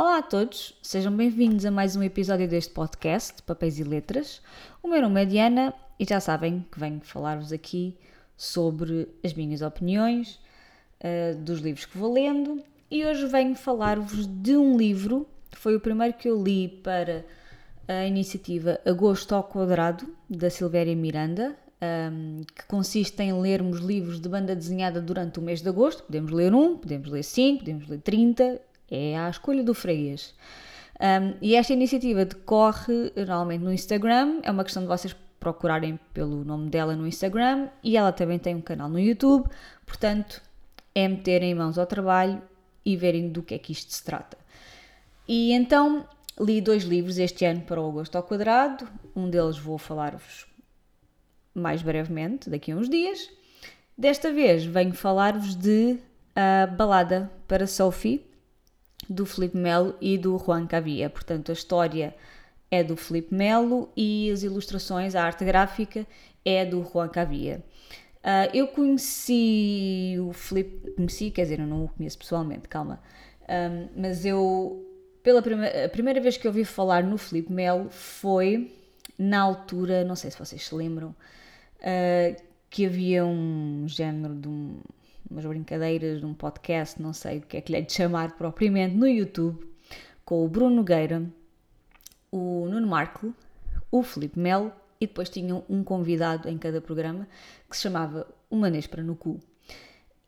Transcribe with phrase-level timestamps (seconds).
[0.00, 4.40] Olá a todos, sejam bem-vindos a mais um episódio deste podcast, Papéis e Letras.
[4.82, 7.98] O meu nome é Diana e já sabem que venho falar-vos aqui
[8.34, 10.40] sobre as minhas opiniões,
[11.04, 15.76] uh, dos livros que vou lendo e hoje venho falar-vos de um livro que foi
[15.76, 17.22] o primeiro que eu li para
[17.86, 21.54] a iniciativa Agosto ao Quadrado, da Silvéria Miranda,
[22.10, 26.04] um, que consiste em lermos livros de banda desenhada durante o mês de agosto.
[26.04, 28.60] Podemos ler um, podemos ler cinco, podemos ler 30,
[28.90, 30.34] é à escolha do freguês.
[31.00, 36.44] Um, e esta iniciativa decorre normalmente no Instagram, é uma questão de vocês procurarem pelo
[36.44, 39.48] nome dela no Instagram e ela também tem um canal no YouTube,
[39.86, 40.42] portanto
[40.94, 42.42] é meterem mãos ao trabalho
[42.84, 44.36] e verem do que é que isto se trata.
[45.26, 46.06] E então
[46.38, 48.86] li dois livros este ano para o Agosto ao Quadrado,
[49.16, 50.46] um deles vou falar-vos
[51.54, 53.28] mais brevemente, daqui a uns dias.
[53.96, 55.98] Desta vez venho falar-vos de
[56.34, 58.24] A Balada para Sophie,
[59.10, 61.10] do Felipe Melo e do Juan Cavia.
[61.10, 62.14] Portanto, a história
[62.70, 66.06] é do Felipe Melo e as ilustrações, a arte gráfica,
[66.44, 67.64] é do Juan Cavia.
[68.20, 73.00] Uh, eu conheci o Felipe, conheci, quer dizer, eu não o conheço pessoalmente, calma,
[73.48, 74.86] um, mas eu,
[75.22, 78.70] pela primeira, a primeira vez que eu ouvi falar no Felipe Melo foi
[79.18, 81.08] na altura, não sei se vocês se lembram,
[81.80, 84.80] uh, que havia um género de um,
[85.30, 88.36] umas brincadeiras de um podcast, não sei o que é que lhe é de chamar
[88.36, 89.64] propriamente, no YouTube,
[90.24, 91.22] com o Bruno Nogueira,
[92.30, 93.34] o Nuno Marco,
[93.90, 97.26] o Felipe Melo e depois tinham um convidado em cada programa
[97.68, 99.40] que se chamava Uma Nespra no Cu.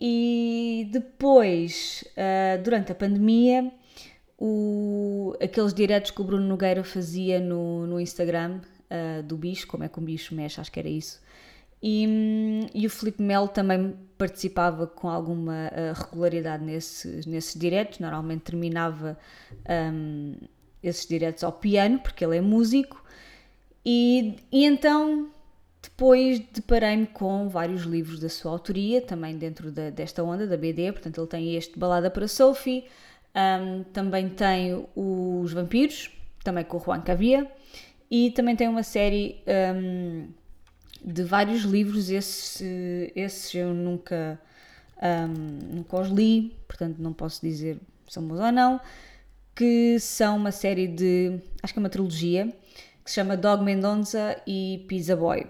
[0.00, 3.70] E depois, uh, durante a pandemia,
[4.38, 9.84] o, aqueles diretos que o Bruno Nogueira fazia no, no Instagram uh, do bicho, como
[9.84, 11.20] é que um bicho mexe, acho que era isso,
[11.82, 18.42] e, e o Felipe Melo também participava com alguma uh, regularidade nesses, nesses diretos, normalmente
[18.42, 19.18] terminava
[19.92, 20.36] um,
[20.80, 23.02] esses diretos ao piano, porque ele é músico,
[23.84, 25.28] e, e então
[25.82, 30.92] depois deparei-me com vários livros da sua autoria, também dentro da, desta onda da BD,
[30.92, 32.84] portanto ele tem este Balada para Sophie,
[33.34, 37.50] um, também tem Os Vampiros, também com o Juan Cavia,
[38.08, 39.42] e também tem uma série...
[39.74, 40.28] Um,
[41.04, 42.62] de vários livros, esses,
[43.14, 44.40] esses eu nunca,
[45.02, 48.80] um, nunca os li, portanto não posso dizer se são bons ou não,
[49.54, 52.52] que são uma série de, acho que é uma trilogia,
[53.04, 55.46] que se chama Dog Mendonça e Pizza Boy.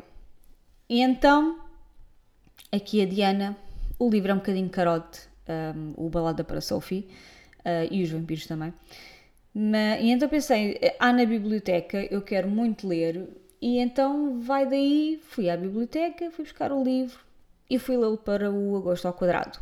[0.88, 1.60] E então,
[2.70, 3.56] aqui a Diana,
[3.98, 5.20] o livro é um bocadinho carote,
[5.76, 7.08] um, o Balada para Sophie,
[7.60, 8.72] uh, e os vampiros também.
[9.54, 13.28] Mas, e então pensei, há na biblioteca, eu quero muito ler,
[13.62, 17.20] e então vai daí, fui à biblioteca, fui buscar o livro
[17.70, 19.60] e fui lê-lo para o Agosto ao Quadrado.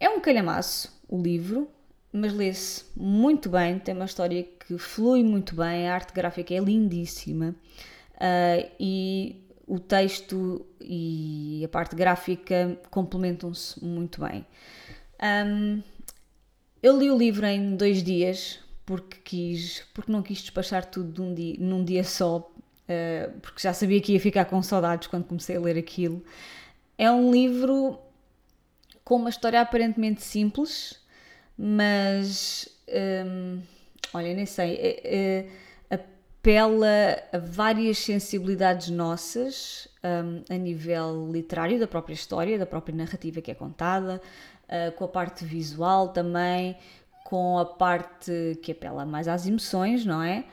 [0.00, 1.68] É um calhamaço o livro,
[2.12, 6.58] mas lê-se muito bem, tem uma história que flui muito bem, a arte gráfica é
[6.58, 7.54] lindíssima
[8.16, 14.44] uh, e o texto e a parte gráfica complementam-se muito bem.
[15.46, 15.80] Um,
[16.82, 21.56] eu li o livro em dois dias porque quis, porque não quis despachar tudo dia,
[21.58, 22.51] num dia só,
[22.88, 26.22] eh, porque já sabia que ia ficar com saudades quando comecei a ler aquilo.
[26.98, 27.98] É um livro
[29.04, 31.00] com uma história aparentemente simples,
[31.56, 32.68] mas
[33.26, 33.60] um,
[34.12, 35.48] olha, nem sei, é, é,
[35.94, 36.86] apela
[37.32, 43.50] a várias sensibilidades nossas um, a nível literário, da própria história, da própria narrativa que
[43.50, 44.20] é contada,
[44.68, 46.76] uh, com a parte visual também,
[47.24, 50.44] com a parte que apela mais às emoções, não é?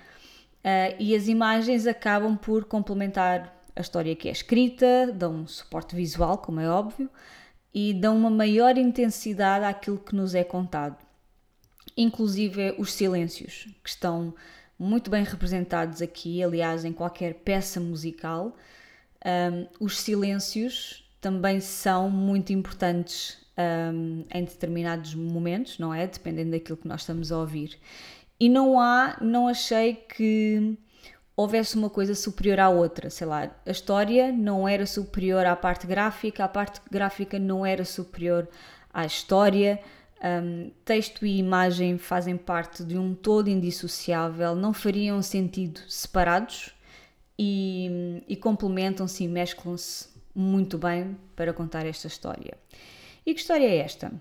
[0.60, 5.96] Uh, e as imagens acabam por complementar a história que é escrita, dão um suporte
[5.96, 7.10] visual, como é óbvio,
[7.74, 10.98] e dão uma maior intensidade àquilo que nos é contado.
[11.96, 14.34] Inclusive os silêncios, que estão
[14.78, 18.56] muito bem representados aqui, aliás, em qualquer peça musical.
[19.26, 23.38] Um, os silêncios também são muito importantes
[23.94, 26.08] um, em determinados momentos, não é?
[26.08, 27.78] Dependendo daquilo que nós estamos a ouvir
[28.40, 30.78] e não há, não achei que
[31.36, 35.88] houvesse uma coisa superior à outra, sei lá, a história não era superior à parte
[35.88, 38.48] gráfica, a parte gráfica não era superior
[38.94, 39.82] à história,
[40.22, 46.76] um, texto e imagem fazem parte de um todo indissociável, não fariam sentido separados
[47.38, 52.58] e, e complementam-se e mesclam-se muito bem para contar esta história.
[53.26, 54.12] E que história é esta?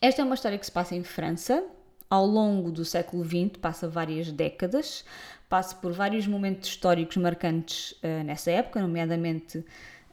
[0.00, 1.62] Esta é uma história que se passa em França,
[2.08, 5.04] ao longo do século XX, passa várias décadas,
[5.48, 9.64] passa por vários momentos históricos marcantes uh, nessa época, nomeadamente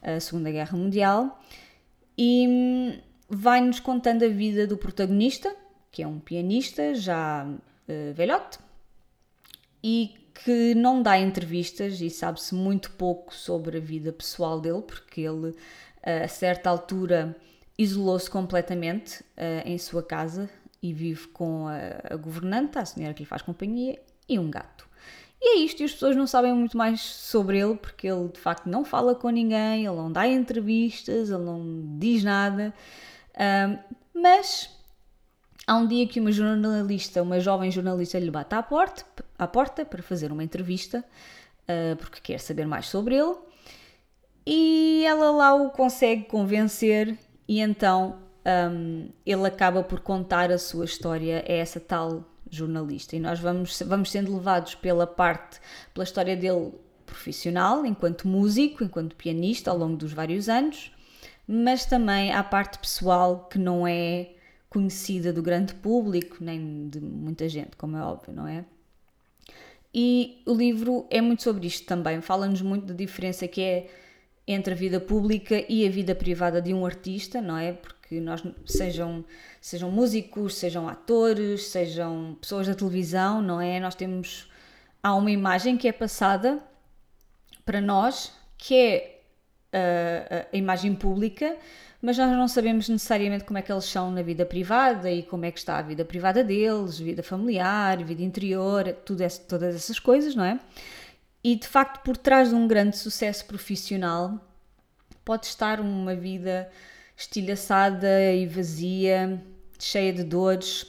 [0.02, 1.40] a Segunda Guerra Mundial,
[2.16, 2.98] e um,
[3.28, 5.54] vai-nos contando a vida do protagonista,
[5.90, 8.58] que é um pianista já uh, velhote
[9.82, 10.14] e
[10.44, 15.54] que não dá entrevistas e sabe-se muito pouco sobre a vida pessoal dele, porque ele,
[16.02, 17.36] a certa altura,
[17.78, 20.50] isolou-se completamente uh, em sua casa
[20.84, 23.98] e vive com a, a governanta, a senhora que lhe faz companhia,
[24.28, 24.86] e um gato.
[25.40, 28.38] E é isto, e as pessoas não sabem muito mais sobre ele, porque ele de
[28.38, 32.74] facto não fala com ninguém, ele não dá entrevistas, ele não diz nada.
[33.34, 34.78] Um, mas
[35.66, 39.86] há um dia que uma jornalista, uma jovem jornalista, lhe bate à porta, à porta
[39.86, 41.02] para fazer uma entrevista,
[41.62, 43.36] uh, porque quer saber mais sobre ele.
[44.46, 50.84] E ela lá o consegue convencer, e então um, ele acaba por contar a sua
[50.84, 53.16] história a essa tal jornalista.
[53.16, 55.60] E nós vamos, vamos sendo levados pela parte,
[55.92, 56.72] pela história dele
[57.06, 60.92] profissional, enquanto músico, enquanto pianista ao longo dos vários anos,
[61.46, 64.30] mas também à parte pessoal que não é
[64.68, 68.64] conhecida do grande público, nem de muita gente, como é óbvio, não é?
[69.94, 73.86] E o livro é muito sobre isto também, fala-nos muito da diferença que é
[74.46, 77.72] entre a vida pública e a vida privada de um artista, não é?
[77.72, 79.24] Porque nós sejam
[79.60, 83.80] sejam músicos, sejam atores, sejam pessoas da televisão, não é?
[83.80, 84.50] Nós temos
[85.02, 86.62] há uma imagem que é passada
[87.64, 89.20] para nós, que é
[89.72, 91.56] a, a, a imagem pública,
[92.00, 95.46] mas nós não sabemos necessariamente como é que eles são na vida privada e como
[95.46, 99.98] é que está a vida privada deles, vida familiar, vida interior, tudo esse, todas essas
[99.98, 100.60] coisas, não é?
[101.42, 104.38] E de facto, por trás de um grande sucesso profissional,
[105.24, 106.70] pode estar uma vida
[107.16, 109.42] estilhaçada e vazia,
[109.78, 110.86] cheia de dores.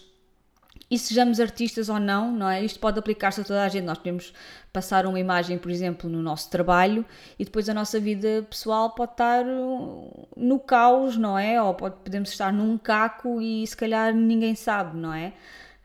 [0.89, 2.63] E sejamos artistas ou não, não é?
[2.63, 3.85] Isto pode aplicar-se a toda a gente.
[3.85, 4.33] Nós podemos
[4.71, 7.03] passar uma imagem, por exemplo, no nosso trabalho
[7.39, 11.61] e depois a nossa vida pessoal pode estar no caos, não é?
[11.61, 15.33] Ou pode, podemos estar num caco e se calhar ninguém sabe, não é?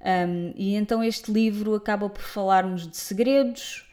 [0.00, 3.86] Um, e então este livro acaba por falarmos de segredos,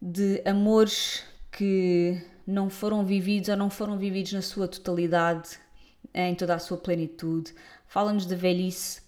[0.00, 5.58] de amores que não foram vividos ou não foram vividos na sua totalidade,
[6.14, 7.54] em toda a sua plenitude.
[7.86, 9.02] Fala-nos de velhice,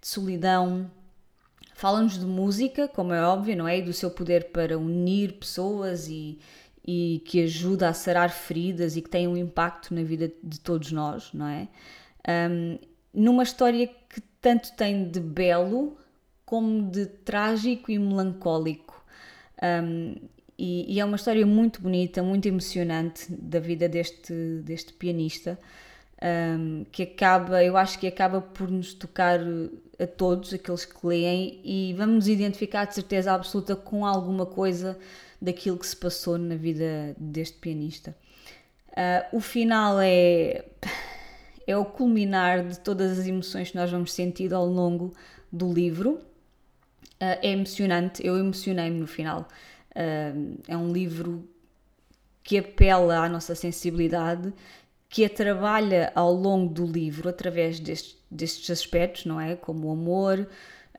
[0.00, 0.90] de solidão,
[1.74, 3.78] fala-nos de música, como é óbvio, não é?
[3.78, 6.38] E do seu poder para unir pessoas e,
[6.86, 10.90] e que ajuda a sarar feridas e que tem um impacto na vida de todos
[10.90, 11.68] nós, não é?
[12.50, 12.78] Um,
[13.14, 15.96] numa história que tanto tem de belo
[16.44, 19.04] como de trágico e melancólico.
[19.62, 20.14] Um,
[20.58, 24.32] e, e, é uma história muito bonita, muito emocionante da vida deste,
[24.64, 25.58] deste pianista,
[26.22, 29.40] um, que acaba, eu acho que acaba por nos tocar
[29.98, 34.98] a todos, aqueles que leem, e vamos nos identificar de certeza absoluta com alguma coisa
[35.40, 38.16] daquilo que se passou na vida deste pianista.
[38.90, 40.64] Uh, o final é,
[41.66, 45.14] é o culminar de todas as emoções que nós vamos sentir ao longo
[45.52, 46.14] do livro.
[47.20, 49.48] Uh, é emocionante, eu emocionei-me no final.
[49.90, 51.48] Uh, é um livro
[52.42, 54.52] que apela à nossa sensibilidade,
[55.08, 59.56] que a trabalha ao longo do livro através destes, destes aspectos, não é?
[59.56, 60.46] Como o amor,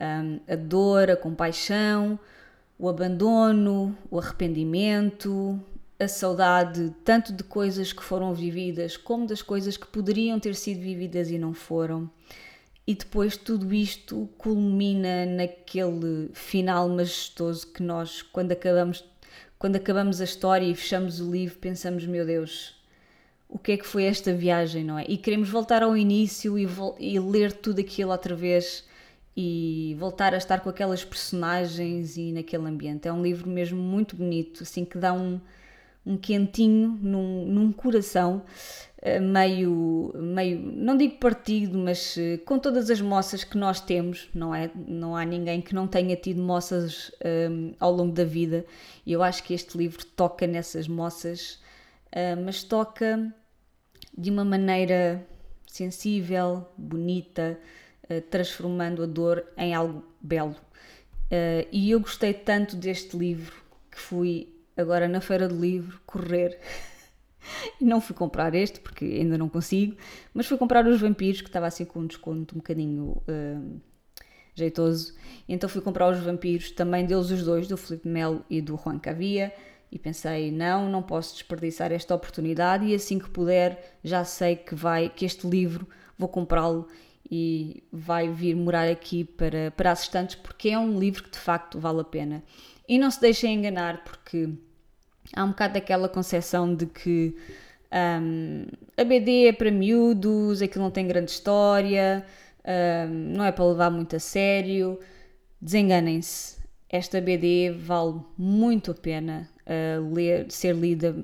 [0.02, 2.20] um, a dor, a compaixão,
[2.78, 5.62] o abandono, o arrependimento,
[6.00, 10.80] a saudade, tanto de coisas que foram vividas como das coisas que poderiam ter sido
[10.80, 12.10] vividas e não foram.
[12.88, 19.04] E depois tudo isto culmina naquele final majestoso que nós, quando acabamos,
[19.60, 22.79] quando acabamos a história e fechamos o livro, pensamos: meu Deus,
[23.50, 25.06] o que é que foi esta viagem, não é?
[25.10, 26.68] E queremos voltar ao início e,
[27.00, 28.88] e ler tudo aquilo outra vez
[29.36, 33.08] e voltar a estar com aquelas personagens e naquele ambiente.
[33.08, 35.42] É um livro mesmo muito bonito, assim que dá um,
[36.06, 38.44] um quentinho num, num coração
[39.02, 44.30] eh, meio, meio, não digo partido, mas eh, com todas as moças que nós temos,
[44.34, 44.70] não é?
[44.76, 47.12] Não há ninguém que não tenha tido moças
[47.50, 48.66] um, ao longo da vida
[49.06, 51.60] e eu acho que este livro toca nessas moças,
[52.13, 53.33] uh, mas toca
[54.18, 55.25] de uma maneira
[55.68, 57.59] sensível, bonita,
[58.09, 60.56] uh, transformando a dor em algo belo.
[61.31, 63.56] Uh, e eu gostei tanto deste livro
[63.92, 66.59] que fui agora na feira do livro correr
[67.80, 69.95] não fui comprar este porque ainda não consigo,
[70.33, 73.21] mas fui comprar os vampiros que estava assim com um desconto um bocadinho
[74.59, 75.13] jeitoso.
[75.47, 78.99] Então fui comprar os vampiros, também deles os dois, do Felipe Melo e do Juan
[78.99, 79.54] Cavia.
[79.92, 84.76] E pensei, não, não posso desperdiçar esta oportunidade e assim que puder, já sei que
[84.76, 86.88] vai, que este livro vou comprá-lo
[87.30, 91.40] e vai vir morar aqui para, para as estantes porque é um livro que de
[91.40, 92.44] facto vale a pena.
[92.88, 94.50] E não se deixem enganar porque
[95.36, 97.36] há um bocado daquela concepção de que
[97.92, 98.66] um,
[98.98, 102.26] a BD é para miúdos, aquilo não tem grande história,
[103.10, 105.00] um, não é para levar muito a sério.
[105.62, 106.58] desenganem-se.
[106.90, 111.24] Esta BD vale muito a pena uh, ler, ser lida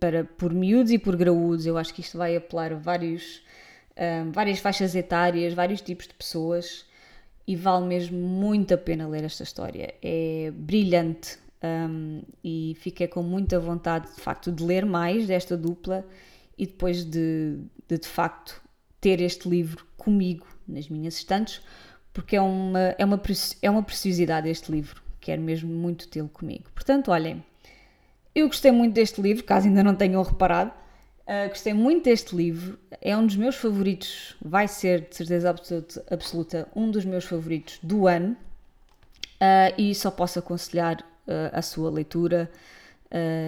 [0.00, 1.66] para, por miúdos e por graúdos.
[1.66, 3.42] Eu acho que isto vai apelar a vários,
[3.92, 6.84] uh, várias faixas etárias, vários tipos de pessoas
[7.46, 9.94] e vale mesmo muito a pena ler esta história.
[10.02, 16.04] É brilhante um, e fiquei com muita vontade de facto de ler mais desta dupla
[16.58, 18.60] e depois de de, de facto
[19.00, 21.62] ter este livro comigo nas minhas estantes
[22.18, 23.22] porque é uma, é uma,
[23.62, 25.00] é uma preciosidade este livro.
[25.20, 26.64] Quero mesmo muito tê-lo comigo.
[26.74, 27.44] Portanto, olhem,
[28.34, 30.72] eu gostei muito deste livro, caso ainda não tenham reparado.
[31.20, 36.04] Uh, gostei muito deste livro, é um dos meus favoritos, vai ser de certeza absoluta,
[36.10, 41.88] absoluta um dos meus favoritos do ano uh, e só posso aconselhar uh, a sua
[41.88, 42.50] leitura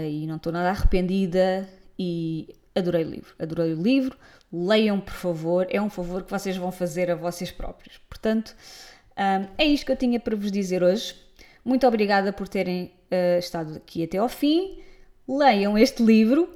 [0.09, 4.17] e não estou nada arrependida e adorei o livro, adorei o livro,
[4.53, 7.99] leiam por favor, é um favor que vocês vão fazer a vocês próprios.
[8.09, 8.55] Portanto,
[9.17, 11.15] um, é isto que eu tinha para vos dizer hoje.
[11.65, 14.83] Muito obrigada por terem uh, estado aqui até ao fim.
[15.29, 16.49] Leiam este livro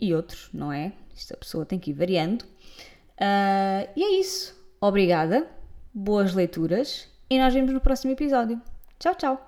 [0.00, 0.92] e outros, não é?
[1.14, 2.42] Esta pessoa tem que ir variando.
[2.42, 4.56] Uh, e é isso.
[4.80, 5.46] Obrigada,
[5.92, 8.60] boas leituras e nós vemos no próximo episódio.
[8.98, 9.47] Tchau, tchau!